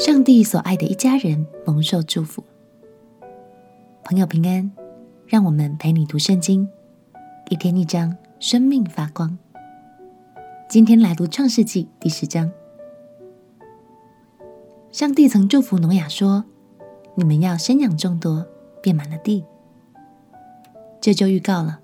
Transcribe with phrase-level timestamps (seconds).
[0.00, 2.42] 上帝所爱的一家人蒙受祝福。
[4.02, 4.72] 朋友平安，
[5.26, 6.66] 让我们陪你读圣经，
[7.50, 9.36] 一天一章，生命发光。
[10.70, 12.50] 今天来读创世纪第十章。
[14.90, 16.46] 上帝曾祝福挪亚说
[17.14, 18.46] ：“你们要生养众多，
[18.82, 19.44] 遍满了地。”
[20.98, 21.78] 这就预告了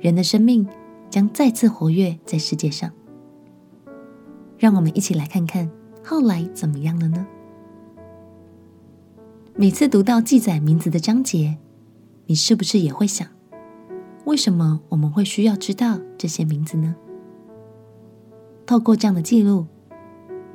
[0.00, 0.66] 人的生命
[1.08, 2.90] 将再次活跃在世界上。
[4.58, 5.70] 让我们一起来看看
[6.02, 7.24] 后来怎么样了呢？
[9.56, 11.56] 每次读到记载名字的章节，
[12.26, 13.28] 你是不是也会想，
[14.24, 16.96] 为什么我们会需要知道这些名字呢？
[18.66, 19.66] 透过这样的记录，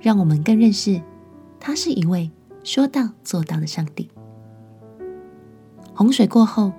[0.02, 1.02] 让我们更认识。
[1.62, 2.30] 他是一位
[2.62, 4.10] 说到做到的上帝。
[5.94, 6.74] 洪水过后，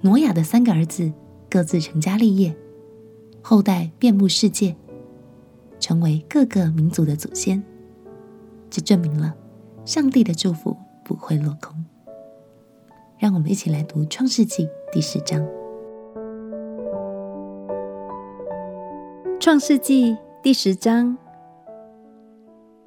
[0.00, 1.12] 挪亚的三个儿子
[1.48, 2.56] 各自成家立业，
[3.42, 4.74] 后代遍布世界，
[5.78, 7.62] 成为各个民族的祖先。
[8.68, 9.36] 这证明了
[9.84, 10.76] 上帝的祝福
[11.10, 11.74] 不会落空。
[13.18, 15.40] 让我们一起来读《创世纪》第十章。
[19.40, 21.18] 《创世纪》第十章。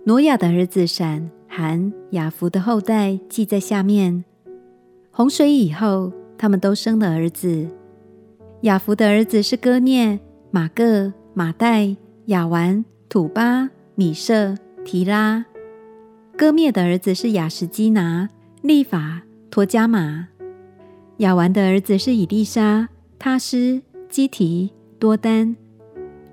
[0.06, 4.24] 挪亚的儿子闪、含、雅弗的后代记在下面。
[5.12, 7.68] 洪水以后，他们都生了儿子。
[8.62, 10.18] 雅弗的儿子是哥聂、
[10.50, 15.44] 玛各、玛代、亚完、土巴、米设、提拉。
[16.36, 18.28] 割灭的儿子是亚什基拿、
[18.62, 20.28] 利法、托加马。
[21.18, 22.90] 亚完的儿子是以利沙、
[23.20, 25.56] 他斯、基提、多丹。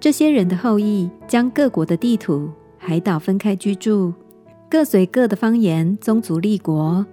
[0.00, 2.50] 这些人的后裔将各国的地图。
[2.82, 4.14] 海岛分开居住，
[4.70, 7.04] 各随各的方言、宗族立国。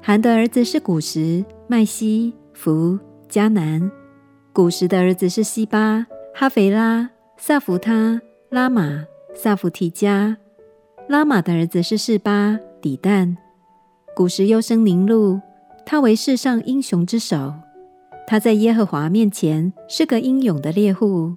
[0.00, 2.96] 含的儿子是古实、麦西、弗、
[3.28, 3.90] 迦南。
[4.52, 9.04] 古实的儿子是西巴、哈肥拉、萨弗他、拉玛、
[9.34, 10.36] 萨弗提加。
[11.06, 13.36] 拉玛的儿子是示巴、底但。
[14.16, 15.40] 古时又生宁录，
[15.84, 17.52] 他为世上英雄之首。
[18.26, 21.34] 他在耶和华面前是个英勇的猎户，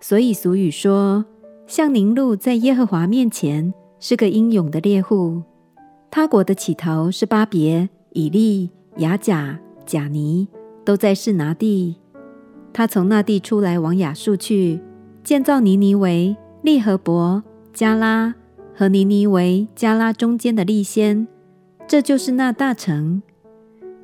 [0.00, 1.24] 所以俗语说。
[1.66, 5.42] 像宁录在耶和华面前是个英勇的猎户。
[6.10, 9.56] 他国的起头是巴别、以利、亚甲、
[9.86, 10.48] 贾尼，
[10.84, 11.96] 都在示拿地。
[12.72, 14.80] 他从那地出来往亚述去，
[15.22, 17.42] 建造尼尼微、利河伯、
[17.72, 18.34] 加拉
[18.80, 21.28] 和尼尼维加拉中间的利先，
[21.86, 23.22] 这就是那大城。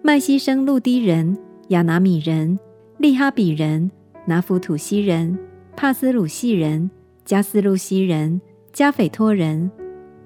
[0.03, 1.38] 麦西生路低人、
[1.69, 2.59] 亚拿米人、
[2.98, 3.91] 利哈比人、
[4.26, 5.38] 拿弗土西人、
[5.75, 6.91] 帕斯鲁西人。
[7.25, 8.38] 加斯路西人、
[8.70, 9.70] 加斐托人，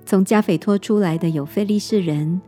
[0.04, 2.40] 从加斐托出来的有非利士人。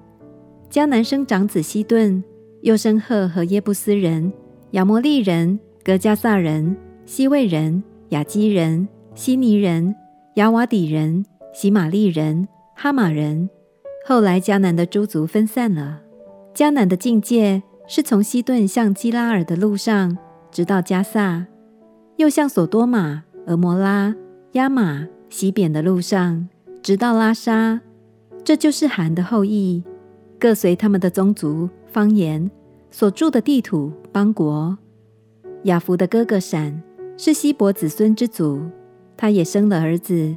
[0.69, 2.25] 迦南生长子希顿，
[2.63, 4.33] 又生赫和耶布斯人、
[4.73, 6.77] 亚摩利人、格加撒人、
[7.07, 9.95] 西魏人、雅基人、悉尼人、
[10.35, 13.49] 亚瓦底人、喜玛利人、哈马人。
[14.07, 16.01] 后来迦南的诸族分散了。
[16.55, 20.17] 迦南的境界是从西顿向基拉尔的路上，
[20.51, 21.47] 直到加萨，
[22.17, 24.15] 又向所多玛、俄摩拉。
[24.53, 26.49] 亚玛、西扁的路上，
[26.83, 27.81] 直到拉沙，
[28.45, 29.83] 这就是含的后裔，
[30.39, 32.51] 各随他们的宗族、方言
[32.91, 34.77] 所住的地土、邦国。
[35.65, 36.83] 雅弗的哥哥闪
[37.17, 38.63] 是希伯子孙之祖，
[39.17, 40.37] 他也生了儿子。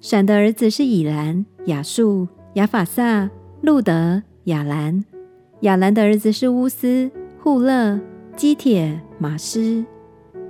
[0.00, 3.28] 闪的儿子是以兰、亚述、亚法萨、
[3.60, 5.04] 路德、亚兰。
[5.60, 8.00] 亚兰的儿子是乌斯、户勒、
[8.34, 9.84] 基帖、玛施。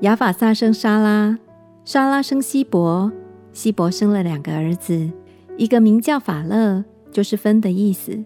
[0.03, 1.37] 亚法萨生沙拉。
[1.85, 3.11] 沙拉生希伯，
[3.53, 5.11] 希伯生了两个儿子，
[5.57, 8.25] 一个名叫法勒，就是分的意思，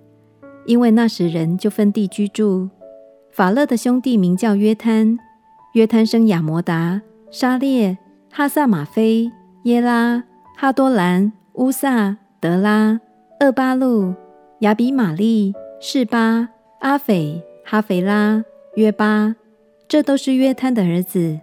[0.67, 2.69] 因为那时人就分地居住。
[3.31, 5.19] 法勒的兄弟名叫约摊，
[5.73, 7.97] 约摊生亚摩达、沙列、
[8.31, 10.25] 哈萨玛菲、耶拉、
[10.57, 13.01] 哈多兰、乌萨、德拉、
[13.41, 14.15] 厄巴路、
[14.61, 16.49] 亚比玛利、示巴、
[16.81, 18.45] 阿斐、哈斐拉、
[18.77, 19.35] 约巴，
[19.89, 21.41] 这都是约摊的儿子，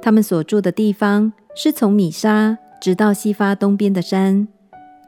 [0.00, 1.32] 他们所住的地方。
[1.54, 4.48] 是从米沙直到西发东边的山，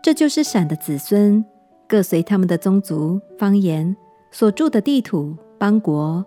[0.03, 1.43] 这就是闪的子孙，
[1.89, 3.97] 各随他们的宗族、方言
[4.31, 6.23] 所住的地土、邦国。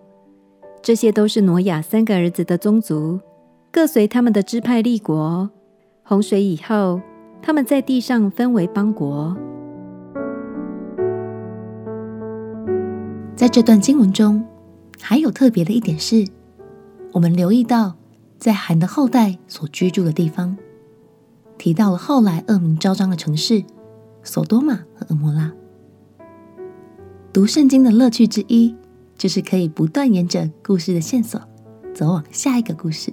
[0.81, 3.19] 这些都是挪亚三个儿子的宗族，
[3.71, 5.47] 各随他们的支派立国。
[6.09, 7.01] 洪水以后，
[7.41, 9.35] 他们在地上分为邦国。
[13.35, 14.47] 在这段经文中，
[15.01, 16.25] 还有特别的一点是，
[17.11, 17.95] 我们留意到。
[18.37, 20.55] 在含的后代所居住的地方，
[21.57, 23.63] 提到了后来恶名昭彰的城市
[24.21, 25.51] 所多玛和蛾摩拉。
[27.33, 28.75] 读圣经的乐趣之一，
[29.17, 31.41] 就是可以不断沿着故事的线索
[31.95, 33.11] 走往下一个故事，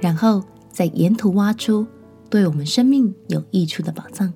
[0.00, 0.42] 然后
[0.76, 1.86] 在沿途挖出
[2.28, 4.30] 对我们生命有益处的宝藏。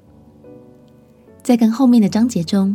[1.43, 2.75] 在跟后面的章节中，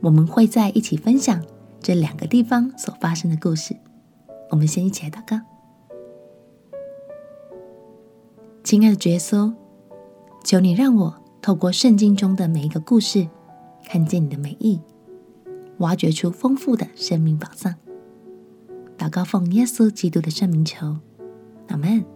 [0.00, 1.40] 我们会在一起分享
[1.78, 3.76] 这两个地方所发生的故事。
[4.50, 5.40] 我们先一起来祷告。
[8.64, 9.54] 亲爱的耶稣，
[10.42, 13.28] 求你让我透过圣经中的每一个故事，
[13.84, 14.80] 看见你的美意，
[15.78, 17.72] 挖掘出丰富的生命宝藏。
[18.98, 20.96] 祷告奉耶稣基督的圣名求，
[21.68, 22.15] 阿门。